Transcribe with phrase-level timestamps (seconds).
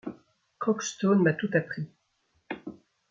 [0.57, 1.87] Crockston m’a tout appris!